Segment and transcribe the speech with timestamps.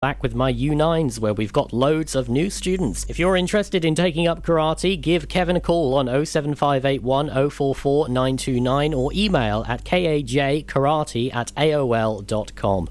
[0.00, 3.04] back with my U9s where we've got loads of new students.
[3.10, 8.94] If you're interested in taking up karate, give Kevin a call on 07581 044 929
[8.94, 12.88] or email at kajkarate at aol.com.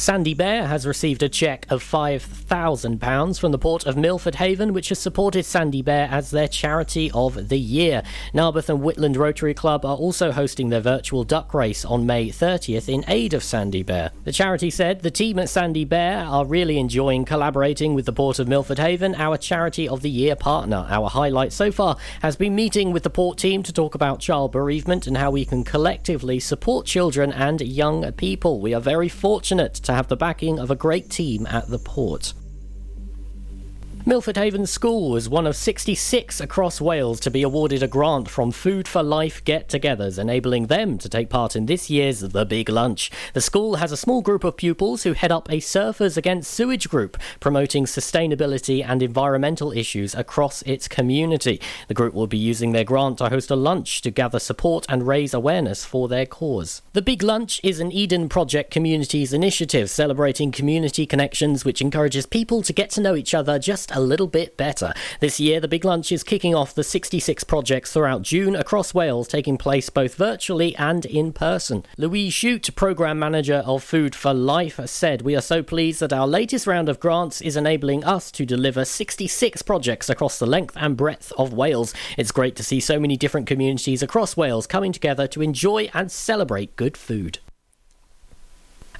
[0.00, 4.88] Sandy Bear has received a cheque of £5,000 from the Port of Milford Haven, which
[4.88, 8.02] has supported Sandy Bear as their charity of the year.
[8.32, 12.88] Narberth and Whitland Rotary Club are also hosting their virtual duck race on May 30th
[12.88, 14.10] in aid of Sandy Bear.
[14.24, 18.38] The charity said the team at Sandy Bear are really enjoying collaborating with the Port
[18.38, 20.86] of Milford Haven, our charity of the year partner.
[20.88, 24.52] Our highlight so far has been meeting with the Port team to talk about child
[24.52, 28.62] bereavement and how we can collectively support children and young people.
[28.62, 32.32] We are very fortunate to have the backing of a great team at the port.
[34.06, 38.50] Milford Haven School was one of 66 across Wales to be awarded a grant from
[38.50, 42.70] Food for Life get togethers, enabling them to take part in this year's The Big
[42.70, 43.10] Lunch.
[43.34, 46.88] The school has a small group of pupils who head up a Surfers Against Sewage
[46.88, 51.60] group, promoting sustainability and environmental issues across its community.
[51.88, 55.06] The group will be using their grant to host a lunch to gather support and
[55.06, 56.80] raise awareness for their cause.
[56.94, 62.62] The Big Lunch is an Eden Project Communities initiative celebrating community connections which encourages people
[62.62, 64.92] to get to know each other just a little bit better.
[65.20, 69.28] This year, the Big Lunch is kicking off the 66 projects throughout June across Wales,
[69.28, 71.84] taking place both virtually and in person.
[71.96, 76.26] Louise Shute, Programme Manager of Food for Life, said, We are so pleased that our
[76.26, 80.96] latest round of grants is enabling us to deliver 66 projects across the length and
[80.96, 81.94] breadth of Wales.
[82.16, 86.10] It's great to see so many different communities across Wales coming together to enjoy and
[86.10, 87.38] celebrate good food.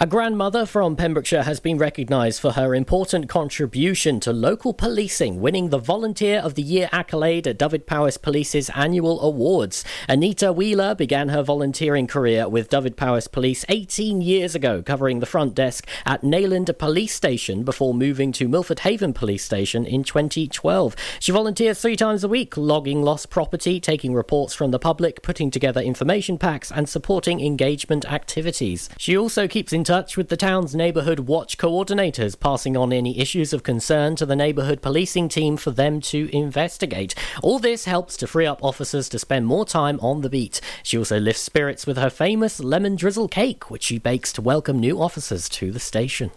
[0.03, 5.69] A grandmother from Pembrokeshire has been recognised for her important contribution to local policing, winning
[5.69, 9.85] the Volunteer of the Year accolade at Dyfed-Powys Police's annual awards.
[10.09, 15.55] Anita Wheeler began her volunteering career with Dyfed-Powys Police 18 years ago, covering the front
[15.55, 20.97] desk at Neyland Police Station before moving to Milford Haven Police Station in 2012.
[21.19, 25.51] She volunteers three times a week, logging lost property, taking reports from the public, putting
[25.51, 28.89] together information packs, and supporting engagement activities.
[28.97, 33.53] She also keeps in touch with the town's neighbourhood watch coordinators, passing on any issues
[33.53, 37.13] of concern to the neighbourhood policing team for them to investigate.
[37.43, 40.61] All this helps to free up officers to spend more time on the beat.
[40.85, 44.79] She also lifts spirits with her famous lemon drizzle cake, which she bakes to welcome
[44.79, 46.31] new officers to the station.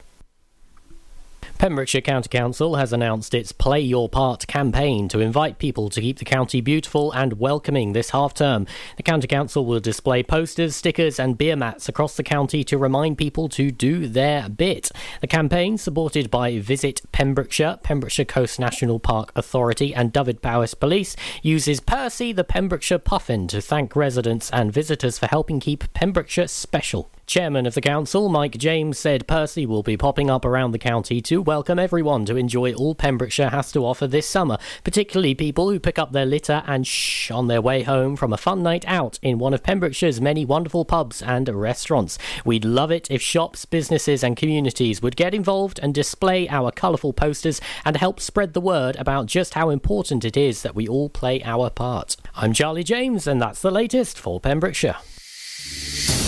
[1.64, 6.20] Pembrokeshire County Council has announced its Play Your Part campaign to invite people to keep
[6.20, 8.68] the county beautiful and welcoming this half term.
[8.98, 13.18] The County Council will display posters, stickers, and beer mats across the county to remind
[13.18, 14.92] people to do their bit.
[15.22, 21.80] The campaign, supported by Visit Pembrokeshire, Pembrokeshire Coast National Park Authority, and Dyfed-Powys Police, uses
[21.80, 27.10] Percy the Pembrokeshire Puffin to thank residents and visitors for helping keep Pembrokeshire special.
[27.26, 31.22] Chairman of the council, Mike James, said Percy will be popping up around the county
[31.22, 35.80] to welcome everyone to enjoy all Pembrokeshire has to offer this summer, particularly people who
[35.80, 39.20] pick up their litter and shh on their way home from a fun night out
[39.22, 42.20] in one of Pembrokeshire's many wonderful pubs and restaurants.
[42.44, 47.14] We'd love it if shops, businesses, and communities would get involved and display our colourful
[47.14, 51.10] posters and help spread the word about just how important it is that we all
[51.10, 52.18] play our part.
[52.36, 54.98] I'm Charlie James, and that's the latest for Pembrokeshire.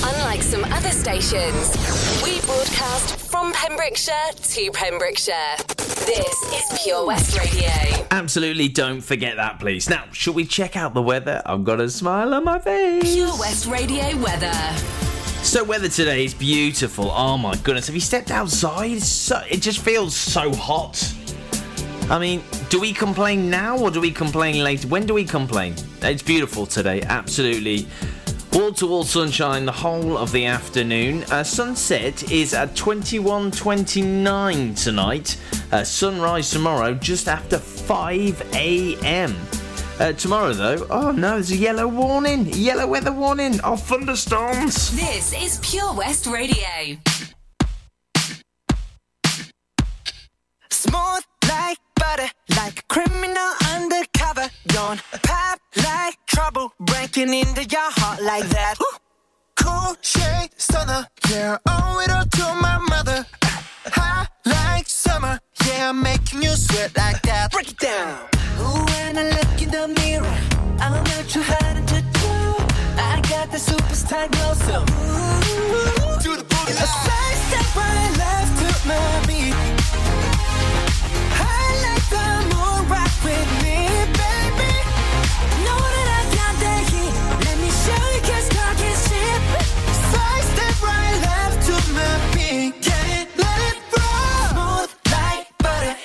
[0.04, 1.76] Unlike some other stations,
[2.24, 5.56] we broadcast from Pembrokeshire to Pembrokeshire.
[5.78, 8.06] This is Pure West Radio.
[8.12, 9.90] Absolutely don't forget that, please.
[9.90, 11.42] Now, should we check out the weather?
[11.46, 13.16] I've got a smile on my face.
[13.16, 14.54] Pure West Radio weather.
[15.42, 17.12] So, weather today is beautiful.
[17.12, 19.02] Oh my goodness, have you stepped outside?
[19.02, 21.14] So, it just feels so hot.
[22.10, 24.88] I mean, do we complain now or do we complain later?
[24.88, 25.76] When do we complain?
[26.04, 27.88] It's beautiful today, absolutely.
[28.56, 31.26] Wall to wall sunshine the whole of the afternoon.
[31.26, 35.38] Uh, sunset is at 21.29 tonight.
[35.74, 39.36] Uh, sunrise tomorrow just after 5 a.m.
[40.00, 44.96] Uh, tomorrow, though, oh no, there's a yellow warning, yellow weather warning of thunderstorms.
[44.96, 46.96] This is Pure West Radio.
[50.70, 54.50] Smooth like butter, like a criminal undercover.
[54.68, 55.59] Don't pop
[56.35, 58.76] trouble, breaking into your heart like that.
[59.55, 63.26] Cool shade stunner, yeah, owe it all to my mother.
[63.97, 67.52] Hot like summer, yeah, I'm making you sweat like that.
[67.53, 68.28] Break it down.
[68.59, 70.37] Ooh, when I look in the mirror,
[70.84, 72.34] I'm not too hard to do.
[73.11, 76.84] I got the superstar glow, so ooh, do the boogie.
[76.84, 79.55] A side step right left to my beat.
[81.31, 83.78] I like the moon rock with me,
[92.81, 94.47] get it, let it roll.
[94.52, 95.96] Smooth like butter,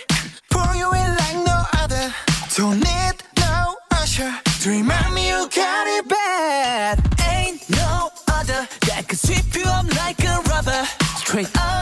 [0.78, 2.14] you in like no other.
[2.56, 6.98] Don't need no pressure to remind me you got it bad.
[7.34, 10.82] Ain't no other that can sweep you up like a rubber.
[11.16, 11.79] Straight up.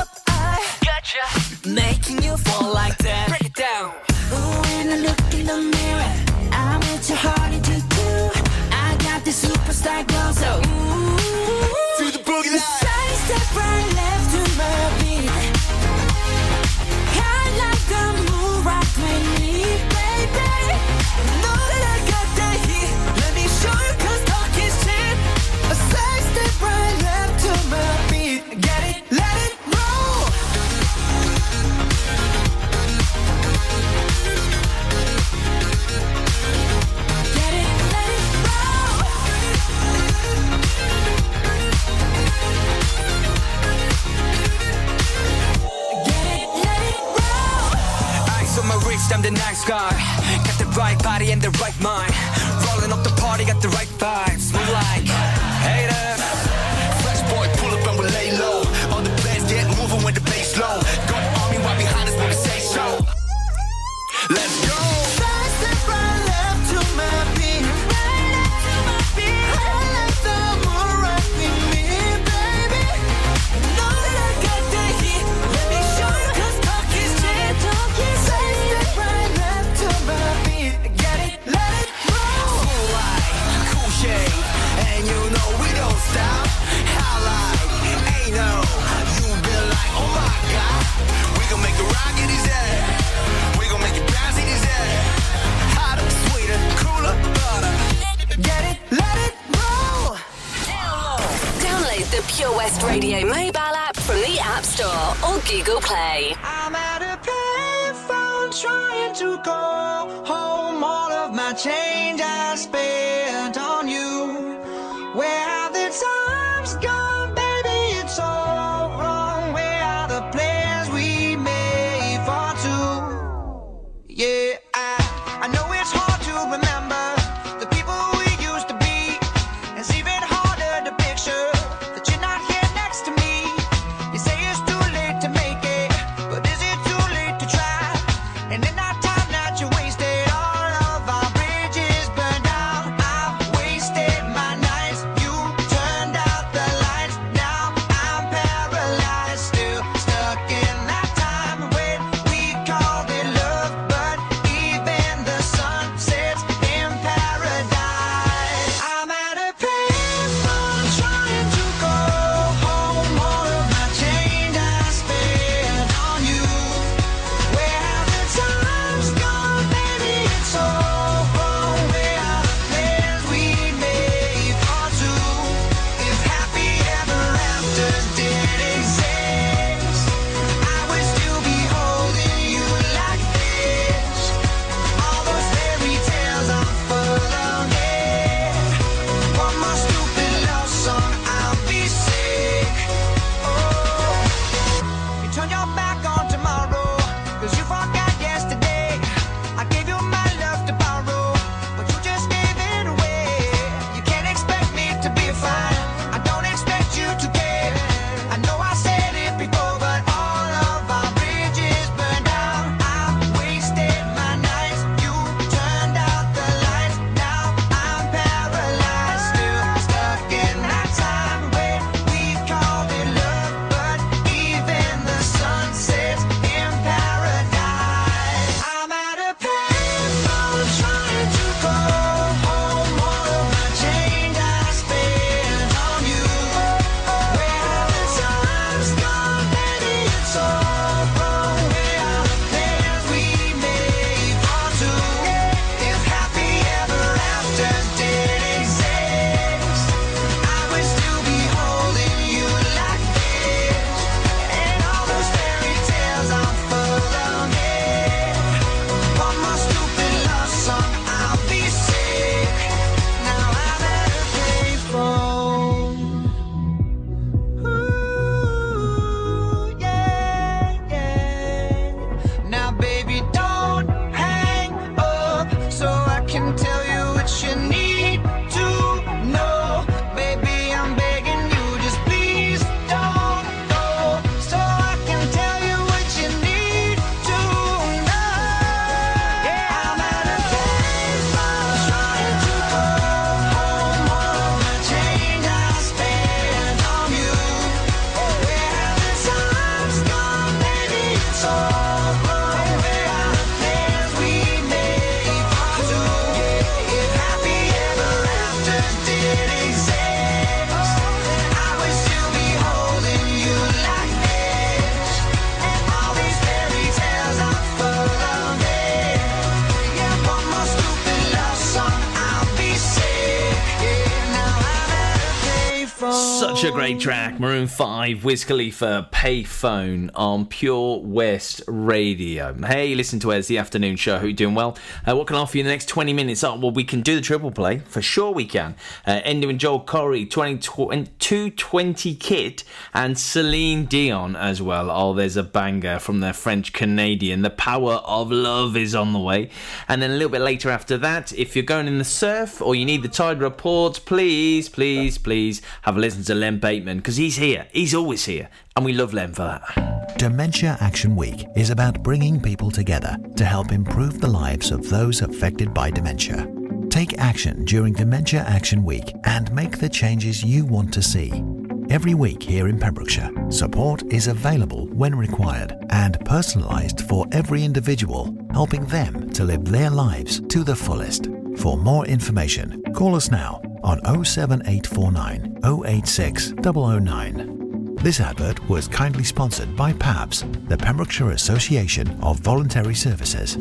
[326.88, 327.38] Great track.
[327.38, 332.54] Maroon 5, Wiz Khalifa, Payphone on Pure West Radio.
[332.64, 334.14] Hey, listen to us, the afternoon show.
[334.14, 334.74] Hope you're doing well.
[335.06, 336.42] Uh, what can I offer you in the next 20 minutes?
[336.42, 337.80] Oh, well, we can do the triple play.
[337.80, 338.74] For sure we can.
[339.06, 342.64] Uh, Endo and Joel Corry, 220 KID,
[342.94, 344.90] and Celine Dion as well.
[344.90, 347.42] Oh, there's a banger from the French Canadian.
[347.42, 349.50] The Power of Love is on the way.
[349.88, 352.74] And then a little bit later after that, if you're going in the surf or
[352.74, 357.16] you need the tide report, please, please, please have a listen to Len Bateman because
[357.16, 357.66] he's here.
[357.72, 358.48] He's always here.
[358.76, 360.16] And we love Len for that.
[360.16, 365.20] Dementia Action Week is about bringing people together to help improve the lives of those
[365.22, 366.48] affected by dementia.
[366.88, 371.44] Take action during Dementia Action Week and make the changes you want to see.
[371.90, 378.34] Every week here in Pembrokeshire, support is available when required and personalised for every individual,
[378.52, 381.28] helping them to live their lives to the fullest.
[381.56, 387.96] For more information, call us now on 07849 086 009.
[387.96, 393.56] This advert was kindly sponsored by PAVS, the Pembrokeshire Association of Voluntary Services.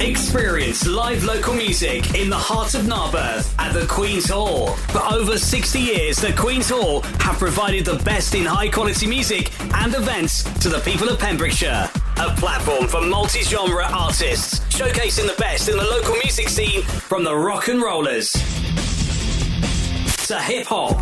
[0.00, 4.68] Experience live local music in the heart of Narberth at the Queen's Hall.
[4.68, 9.50] For over 60 years, the Queen's Hall have provided the best in high quality music
[9.74, 11.90] and events to the people of Pembrokeshire.
[12.18, 17.24] A platform for multi genre artists, showcasing the best in the local music scene from
[17.24, 18.59] the rock and rollers
[20.30, 20.96] to hip hop,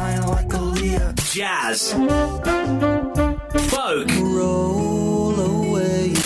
[1.35, 1.92] jazz,
[3.68, 4.08] folk,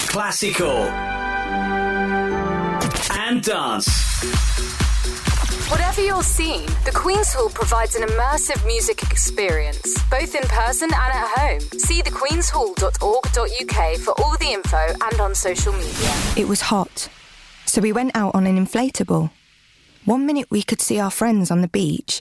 [0.06, 0.87] classical,
[3.11, 3.88] and dance.
[5.68, 10.94] Whatever your scene, the Queen's Hall provides an immersive music experience, both in person and
[10.94, 11.61] at home.
[11.80, 16.14] See thequeenshall.org.uk for all the info and on social media.
[16.37, 17.09] It was hot,
[17.66, 19.32] so we went out on an inflatable.
[20.04, 22.21] One minute we could see our friends on the beach,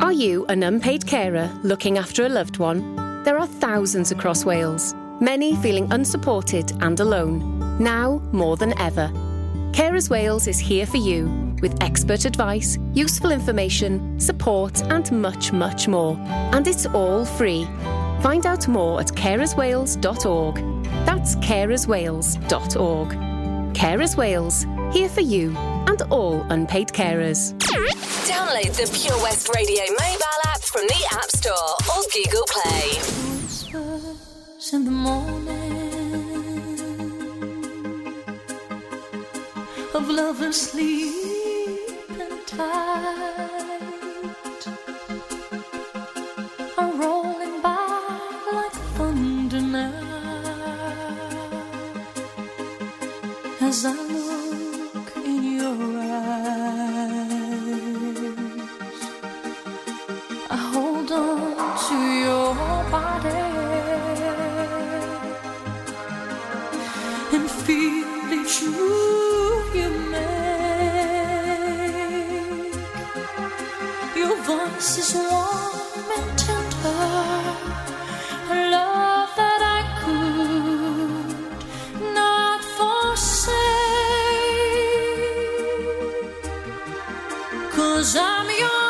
[0.00, 2.96] Are you an unpaid carer looking after a loved one?
[3.22, 9.08] There are thousands across Wales, many feeling unsupported and alone, now more than ever.
[9.72, 15.86] Carers Wales is here for you with expert advice, useful information, support, and much, much
[15.86, 16.16] more.
[16.54, 17.66] And it's all free.
[18.22, 20.54] Find out more at carerswales.org.
[21.04, 23.08] That's carerswales.org.
[23.74, 27.54] Carers Wales, here for you and all unpaid carers.
[28.30, 32.86] Download the Pure West Radio mobile app from the App Store or Google Play.
[39.94, 41.78] Of lovers sleeping
[42.46, 43.49] tight are
[87.70, 88.89] Cause I'm your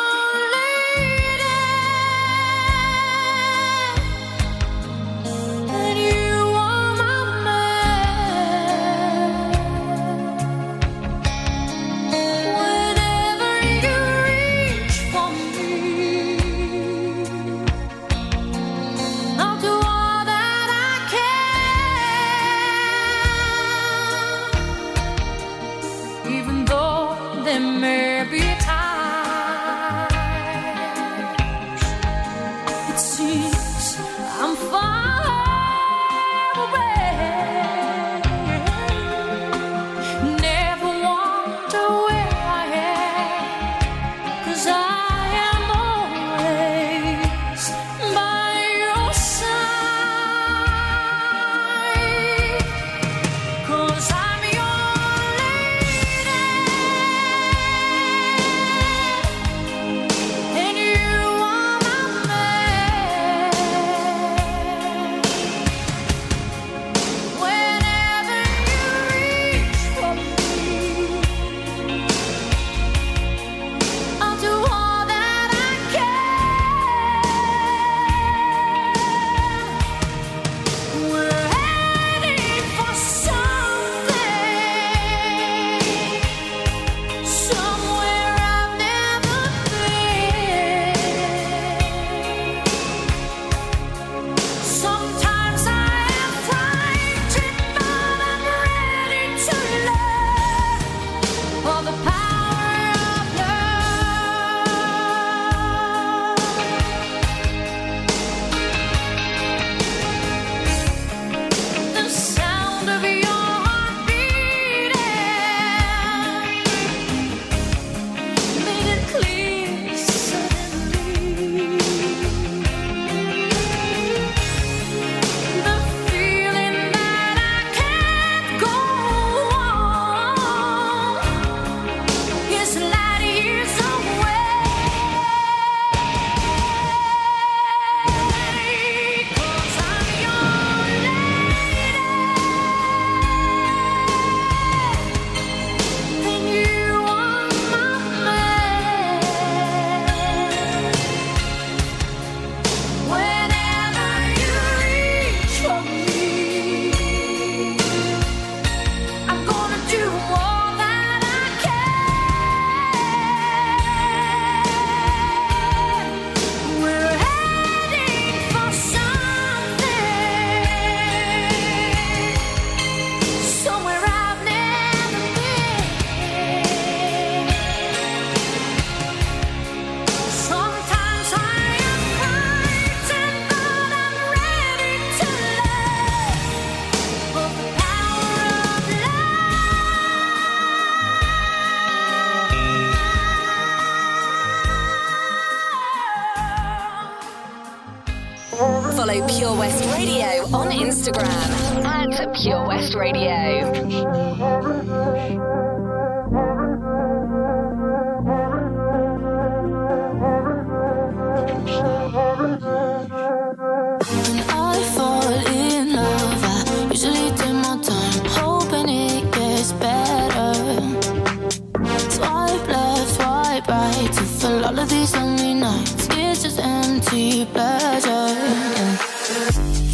[223.71, 226.09] right to fill all of these lonely nights.
[226.11, 228.29] It's just empty pleasure.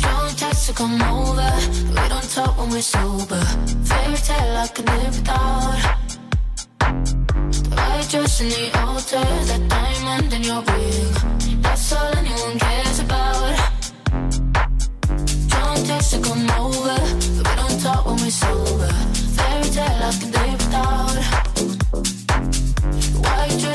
[0.05, 1.51] Don't text to come over,
[1.97, 3.43] we don't talk when we're sober.
[3.89, 5.97] Fairy tale I can live without.
[7.69, 11.61] The white dress in the altar, that diamond in your ring.
[11.63, 13.57] That's all anyone cares about.
[15.53, 16.99] Don't text to come over,
[17.37, 18.93] we don't talk when we're sober.
[19.37, 20.56] Fairy tale I can live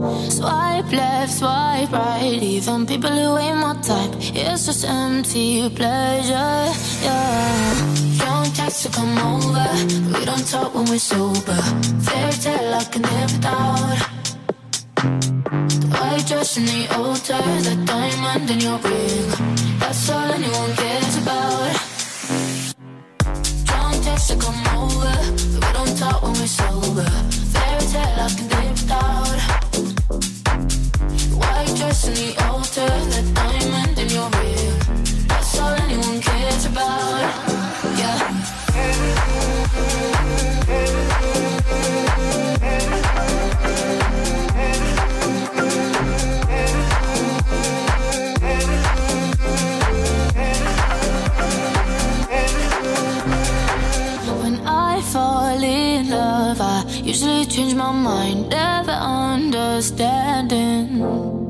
[0.00, 4.14] Swipe left, swipe right, even people who ain't my type.
[4.34, 6.72] It's just empty pleasure.
[7.04, 7.94] Yeah.
[8.16, 9.68] Don't text to come over,
[10.18, 11.60] we don't talk when we're sober.
[12.00, 13.98] Fairy tale I can live without.
[15.82, 19.28] The white dress in the altar, the diamond in your ring.
[19.80, 21.76] That's all anyone cares about.
[23.66, 27.10] Don't text to come over, we don't talk when we're sober.
[27.52, 29.59] Fairy tale I can live without.
[31.60, 32.88] White dress the altar,
[33.34, 34.78] diamond in your ring.
[35.28, 37.20] That's all anyone cares about.
[38.00, 38.18] Yeah.
[54.40, 61.49] When I fall in love, I usually change my mind, never understanding.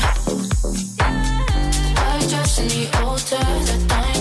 [2.61, 2.85] In the
[3.65, 4.20] the diamond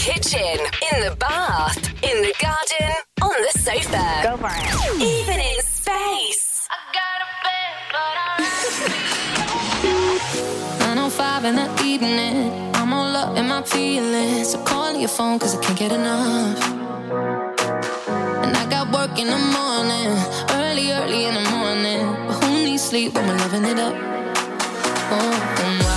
[0.00, 0.58] kitchen,
[0.92, 4.04] in the bath, in the garden, on the sofa.
[4.24, 4.96] Go for it.
[4.96, 6.66] Even in space.
[10.78, 12.36] 905 in the evening.
[12.74, 14.52] I'm all up in my feelings.
[14.52, 16.58] So call your phone cause I can't get enough.
[18.44, 20.10] And I got work in the morning.
[20.62, 22.02] Early, early in the morning.
[22.26, 23.94] But who needs sleep when we're loving it up?
[25.12, 25.89] Oh, oh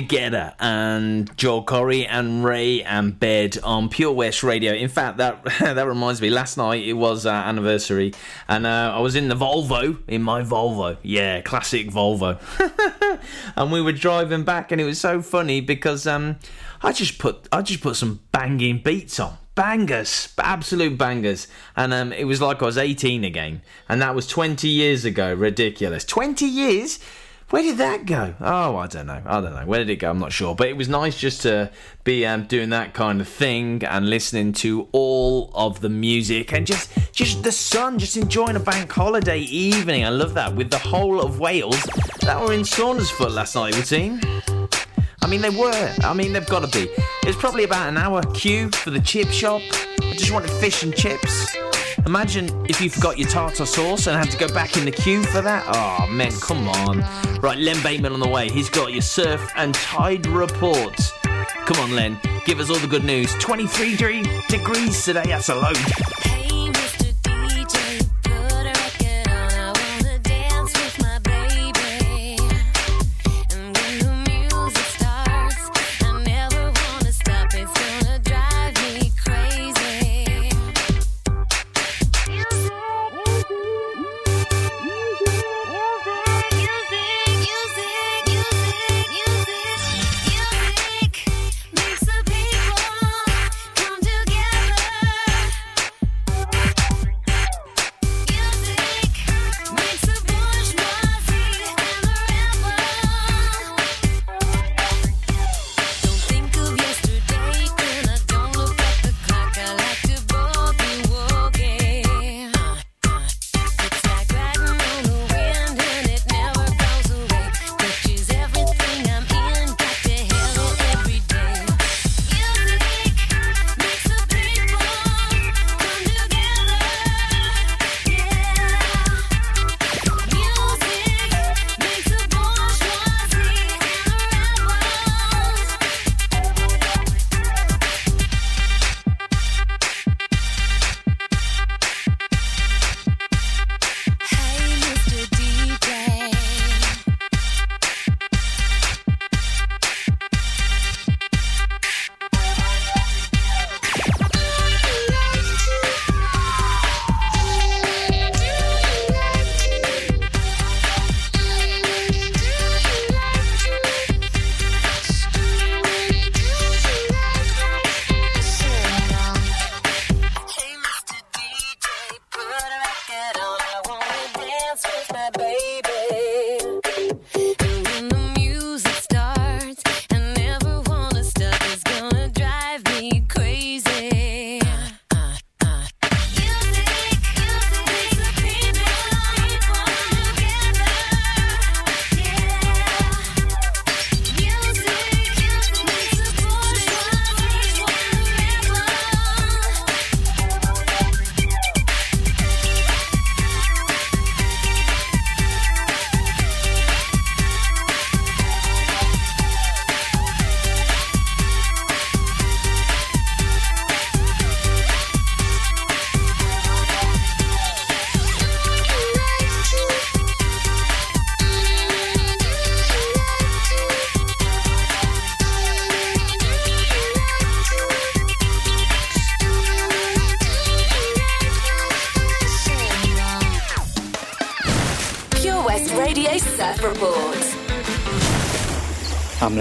[0.00, 4.72] Guetta and Joel Corry and Raye and Bed on Pure West Radio.
[4.72, 6.30] In fact, that that reminds me.
[6.30, 8.12] Last night it was our anniversary,
[8.48, 10.96] and uh, I was in the Volvo, in my Volvo.
[11.02, 12.38] Yeah, classic Volvo.
[13.56, 16.36] and we were driving back, and it was so funny because um,
[16.82, 21.48] I just put I just put some banging beats on bangers, absolute bangers.
[21.76, 25.32] And um, it was like I was 18 again, and that was 20 years ago.
[25.34, 26.04] Ridiculous.
[26.04, 26.98] 20 years?
[27.50, 28.34] Where did that go?
[28.40, 29.22] Oh, I don't know.
[29.24, 29.66] I don't know.
[29.66, 30.10] Where did it go?
[30.10, 30.54] I'm not sure.
[30.54, 31.70] But it was nice just to
[32.02, 36.66] be um, doing that kind of thing and listening to all of the music and
[36.66, 40.04] just just the sun, just enjoying a bank holiday evening.
[40.04, 41.80] I love that with the whole of Wales
[42.22, 44.20] that were in Saundersfoot last night, would seem.
[45.22, 45.94] I mean, they were.
[46.02, 46.90] I mean, they've got to be.
[46.90, 49.62] It was probably about an hour queue for the chip shop.
[50.02, 51.54] I just wanted fish and chips.
[52.06, 55.22] Imagine if you forgot your tartar sauce and had to go back in the queue
[55.22, 55.64] for that.
[55.68, 57.00] Oh, man, come on.
[57.40, 58.48] Right, Len Bateman on the way.
[58.48, 60.96] He's got your surf and tide report.
[61.66, 62.18] Come on, Len.
[62.44, 63.32] Give us all the good news.
[63.34, 65.24] 23 degrees today.
[65.26, 66.33] That's a load.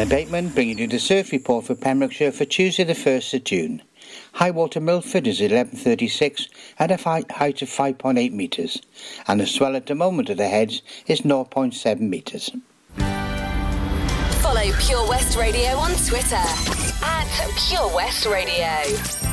[0.05, 3.81] Bateman bringing you the surf report for Pembrokeshire for Tuesday the 1st of June.
[4.33, 8.81] High water Milford is 1136 at a height of 5.8 metres
[9.27, 12.51] and the swell at the moment of the heads is 0.7 metres.
[14.41, 19.32] Follow Pure West Radio on Twitter at Pure West Radio.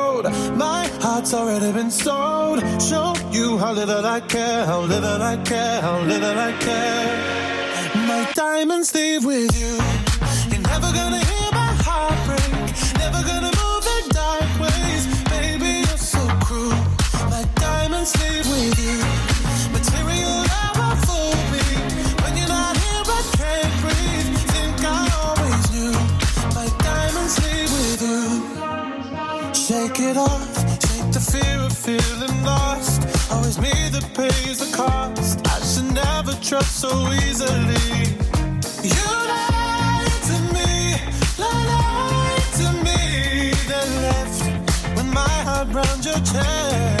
[0.23, 2.59] My heart's already been sold.
[2.81, 8.07] Show you how little I care, how little I care, how little I care.
[8.07, 9.73] My diamonds leave with you.
[10.51, 11.30] You're never gonna
[34.13, 35.39] pays the cost.
[35.47, 38.15] I should never trust so easily.
[38.83, 40.95] You lied to me,
[41.37, 47.00] lied to me, then left with my heart round your chest.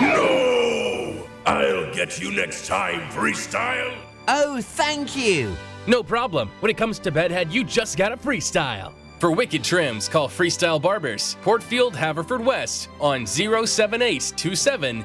[0.00, 1.26] No!
[1.46, 3.96] I'll get you next time, Freestyle.
[4.28, 5.54] Oh, thank you.
[5.88, 6.48] No problem.
[6.60, 8.92] When it comes to bedhead, you just gotta freestyle.
[9.18, 15.04] For wicked trims, call Freestyle Barbers, Portfield, Haverfordwest on 07827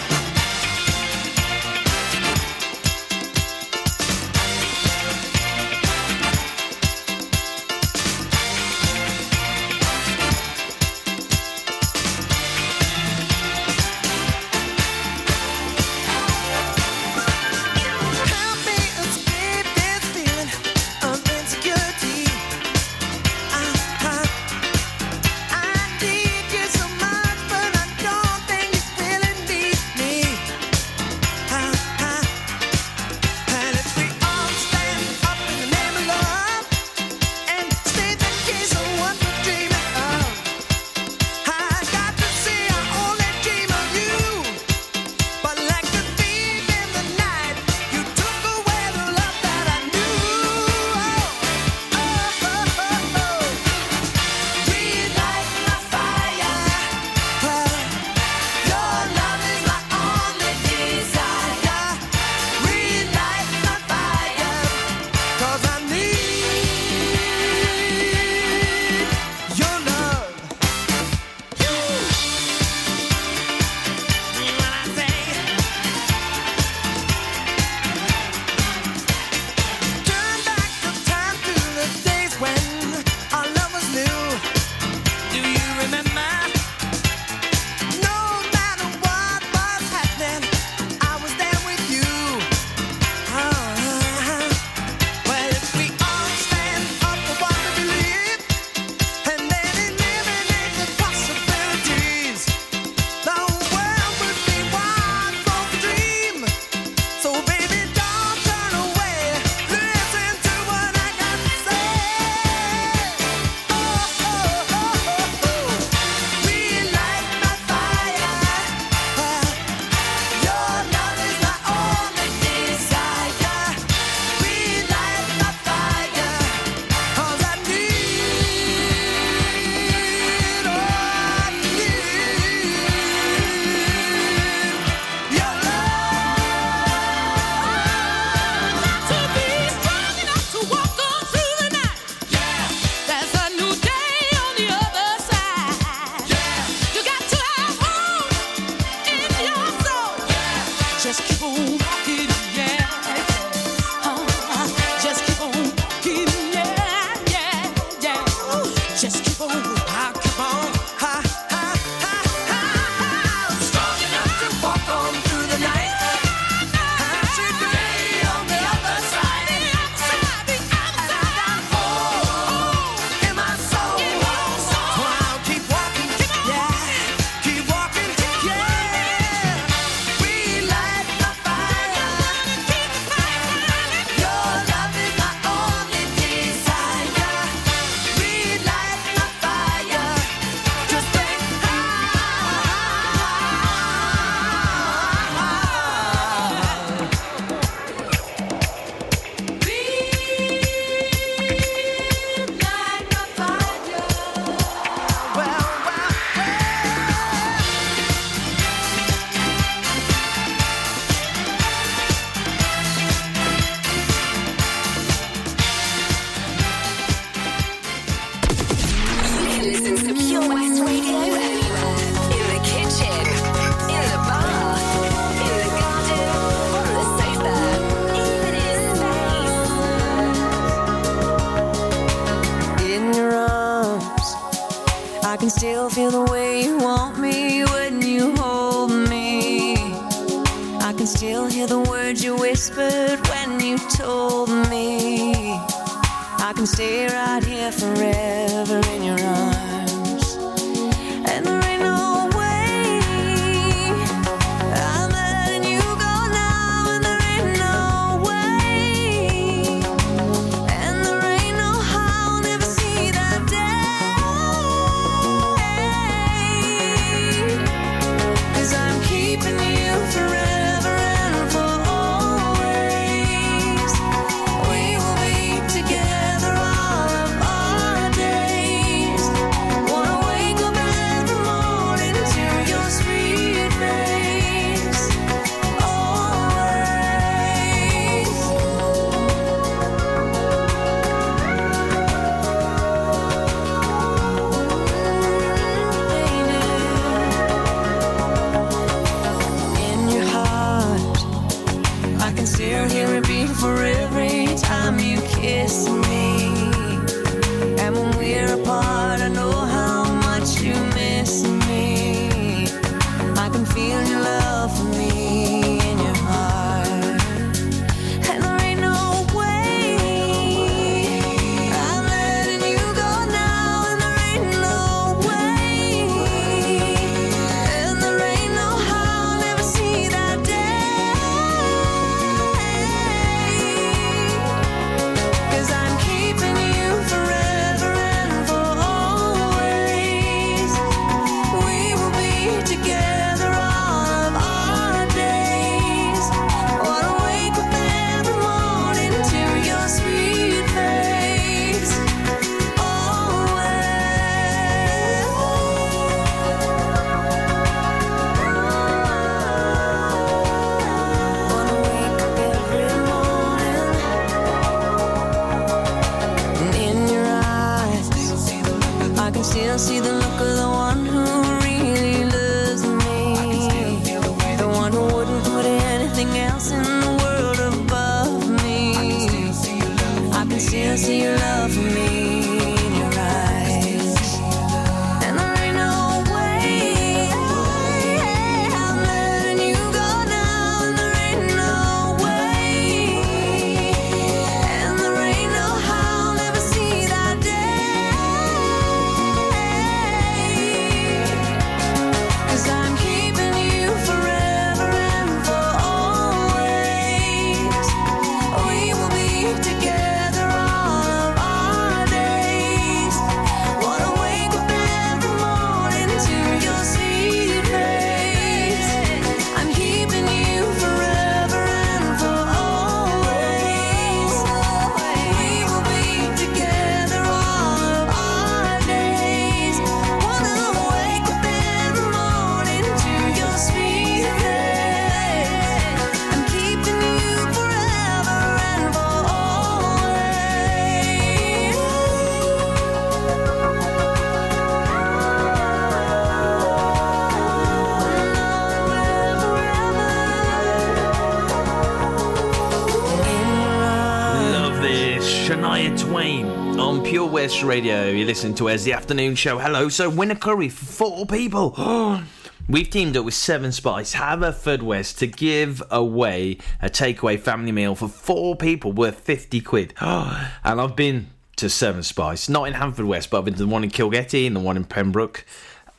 [457.63, 458.09] Radio.
[458.09, 459.59] You listen to as the afternoon show.
[459.59, 459.89] Hello.
[459.89, 461.75] So, winner curry for four people.
[462.69, 468.07] We've teamed up with Seven Spice Haverfordwest to give away a takeaway family meal for
[468.07, 469.93] four people worth 50 quid.
[470.01, 473.83] And I've been to Seven Spice, not in Haverfordwest, but I've been to the one
[473.83, 475.45] in Kilgetty and the one in Pembroke.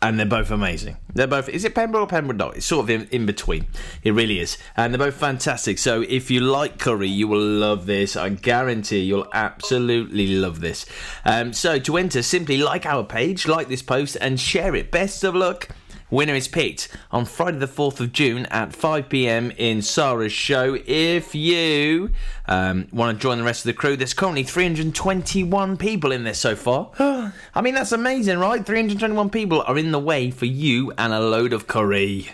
[0.03, 0.97] And they're both amazing.
[1.15, 1.49] They're both.
[1.49, 2.37] Is it Pembroke or Pembroke?
[2.37, 3.67] No, it's sort of in, in between.
[4.03, 4.59] It really is.
[4.77, 5.79] And they're both fantastic.
[5.79, 8.17] So if you like curry, you will love this.
[8.17, 10.87] I guarantee you'll absolutely love this.
[11.25, 14.91] Um, so to enter, simply like our page, like this post, and share it.
[14.91, 15.69] Best of luck.
[16.13, 20.77] Winner is picked on Friday, the 4th of June at 5 pm in Sarah's show.
[20.87, 22.11] If you
[22.47, 26.35] um, want to join the rest of the crew, there's currently 321 people in there
[26.35, 26.91] so far.
[27.55, 28.63] I mean, that's amazing, right?
[28.65, 32.29] 321 people are in the way for you and a load of curry.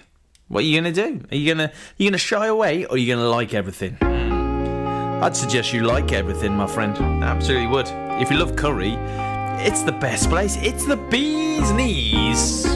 [0.48, 1.24] What are you going to do?
[1.30, 3.96] Are you going to you gonna shy away or are you going to like everything?
[4.02, 6.96] I'd suggest you like everything, my friend.
[7.22, 7.86] Absolutely would.
[8.20, 8.94] If you love curry,
[9.64, 10.56] it's the best place.
[10.56, 12.66] It's the bee's knees.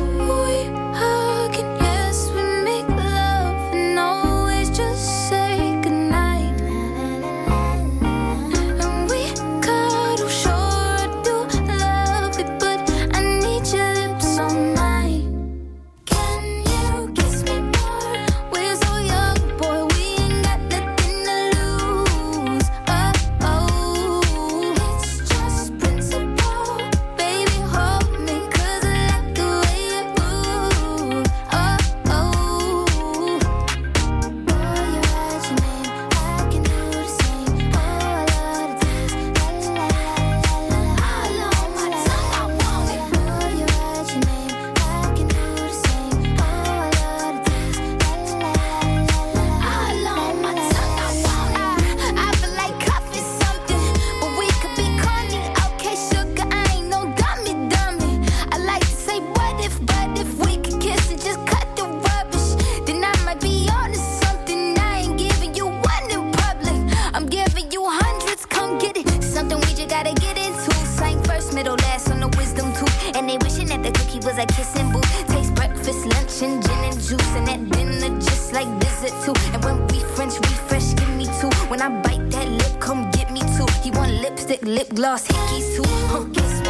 [74.33, 75.27] was a kissing booth.
[75.29, 77.35] Taste breakfast, lunch, and gin and juice.
[77.37, 79.35] And that dinner just like visit too.
[79.53, 81.51] And when we French refresh, give me two.
[81.69, 83.67] When I bite that lip, come get me two.
[83.83, 85.89] He want lipstick, lip gloss, hickeys too.
[86.11, 86.62] Huh,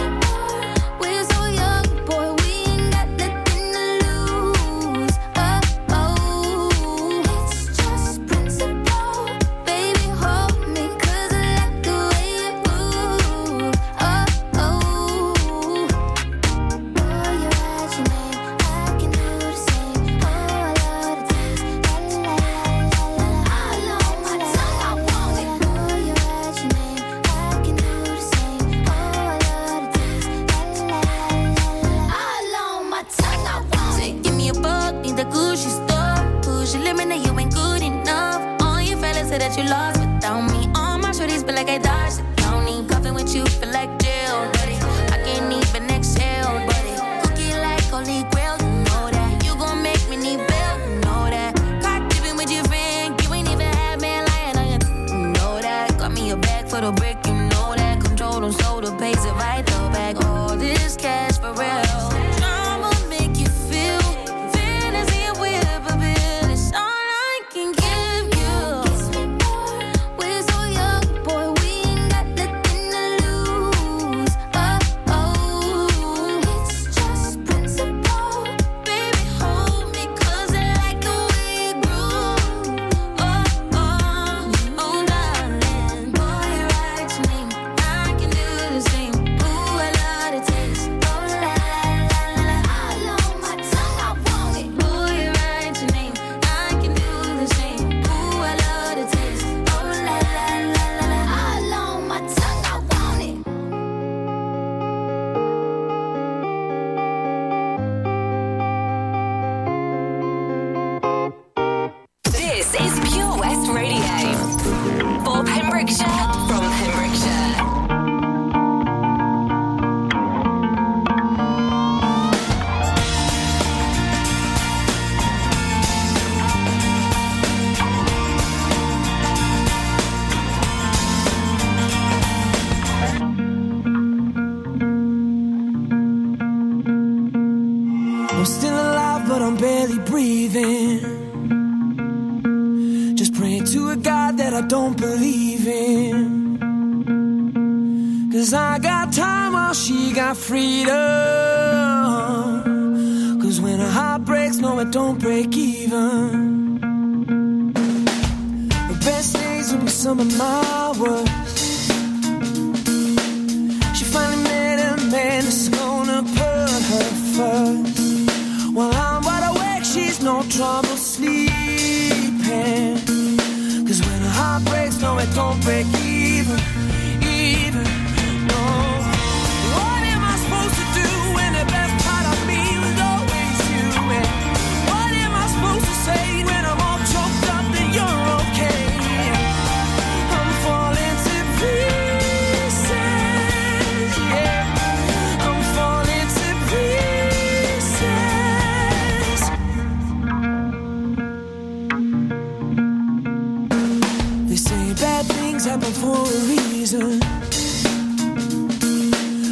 [204.95, 207.19] bad things happen for a reason.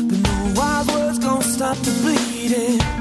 [0.08, 2.99] But no wild words gonna stop the bleeding.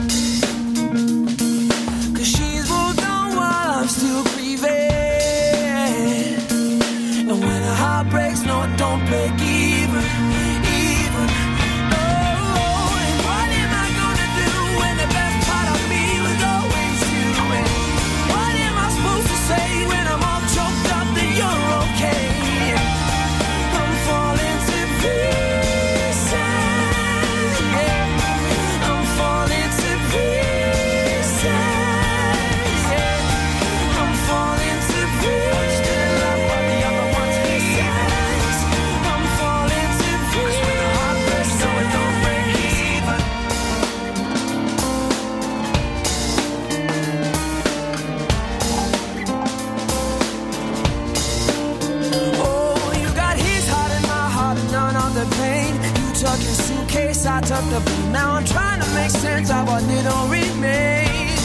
[59.39, 61.39] hurts, I want it all remains.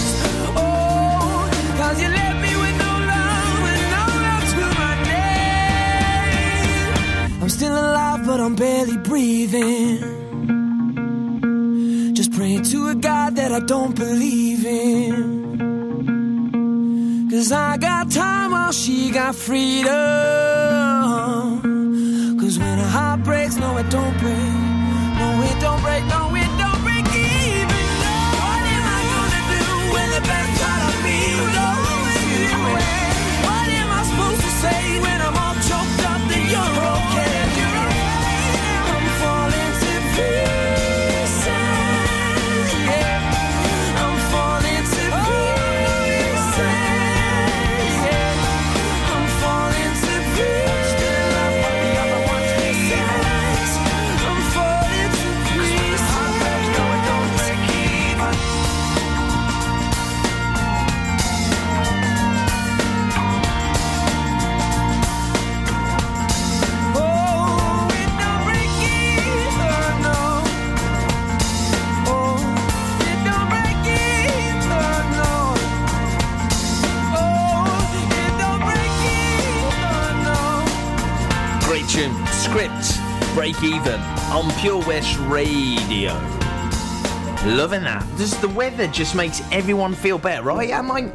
[0.57, 6.92] Oh, cause you left me with no love, with no love to my name.
[7.42, 9.99] I'm still alive, but I'm barely breathing.
[12.14, 15.45] Just praying to a God that I don't believe in.
[17.30, 19.90] Cause I got time while she got freedom.
[22.40, 24.63] Cause when a heart breaks, no, it don't break.
[84.45, 86.12] On Pure West Radio.
[87.47, 88.07] Loving that.
[88.18, 90.68] Does the weather just makes everyone feel better, right?
[90.68, 91.11] Am I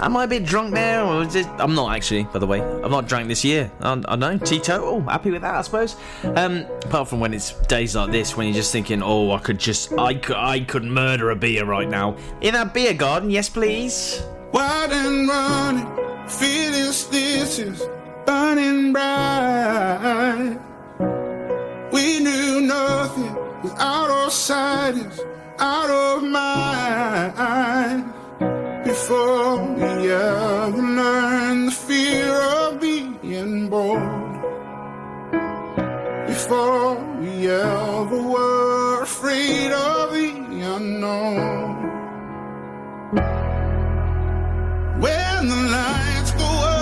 [0.00, 2.60] am I a bit drunk is it, I'm not actually, by the way.
[2.60, 3.70] I'm not drank this year.
[3.82, 5.00] I, I know, teetotal.
[5.02, 5.94] Happy with that, I suppose.
[6.24, 9.60] Um, apart from when it's days like this, when you're just thinking, oh, I could
[9.60, 12.16] just, I could, I could murder a beer right now.
[12.40, 14.24] In that beer garden, yes, please.
[14.50, 17.80] Wild and running, feeling stitches,
[18.26, 20.58] burning bright.
[21.92, 25.20] We knew nothing was out of sight, is
[25.58, 28.04] out of mind.
[28.84, 34.00] Before we ever learned the fear of being bold.
[36.26, 40.30] Before we ever were afraid of the
[40.76, 41.90] unknown.
[44.98, 46.81] When the lights go up,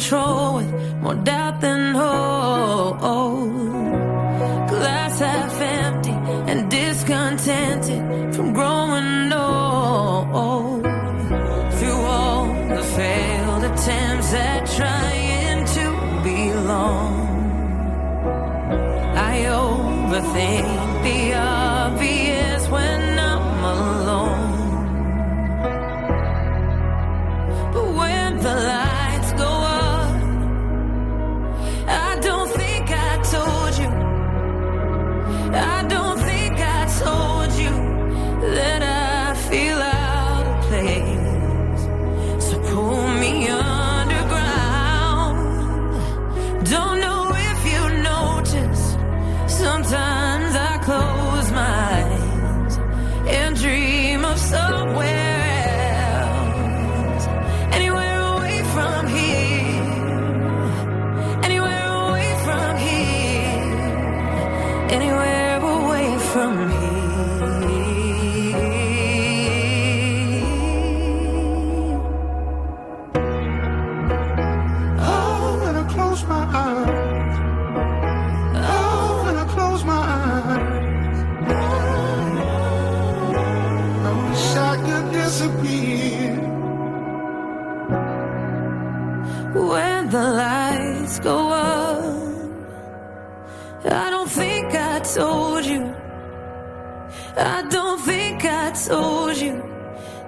[0.00, 0.72] control with
[1.02, 3.00] more doubt than hope.
[4.70, 6.16] Glass half empty
[6.50, 10.82] and discontented from growing old.
[11.76, 12.46] Through all
[12.76, 15.84] the failed attempts at trying to
[16.24, 17.14] belong,
[19.32, 20.89] I overthink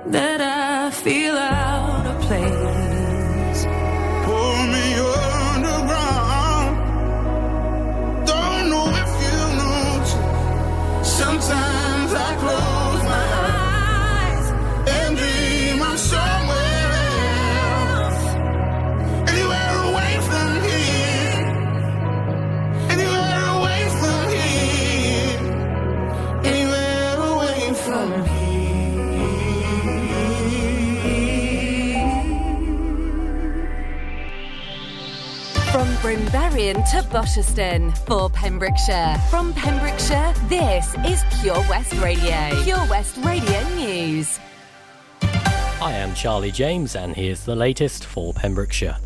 [0.06, 2.61] that I feel out of place.
[36.12, 39.16] From Brynberian to Bosherston for Pembrokeshire.
[39.30, 42.50] From Pembrokeshire, this is Pure West Radio.
[42.64, 44.38] Pure West Radio News.
[45.22, 48.98] I am Charlie James, and here's the latest for Pembrokeshire.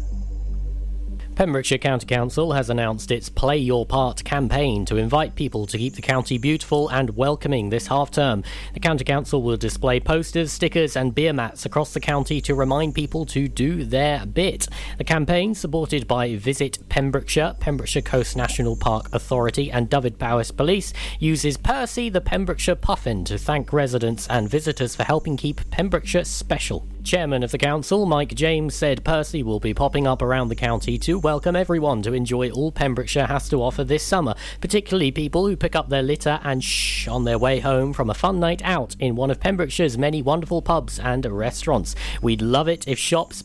[1.37, 5.95] Pembrokeshire County Council has announced its Play Your Part campaign to invite people to keep
[5.95, 8.43] the county beautiful and welcoming this half term.
[8.73, 12.95] The County Council will display posters, stickers, and beer mats across the county to remind
[12.95, 14.67] people to do their bit.
[14.97, 21.59] The campaign, supported by Visit Pembrokeshire, Pembrokeshire Coast National Park Authority, and Dyfed-Powys Police, uses
[21.59, 26.89] Percy the Pembrokeshire Puffin to thank residents and visitors for helping keep Pembrokeshire special.
[27.07, 30.99] Chairman of the council, Mike James, said Percy will be popping up around the county
[30.99, 35.57] to welcome everyone to enjoy all Pembrokeshire has to offer this summer, particularly people who
[35.57, 38.97] pick up their litter and shh on their way home from a fun night out
[38.99, 41.95] in one of Pembrokeshire's many wonderful pubs and restaurants.
[42.23, 43.35] We'd love it if shops,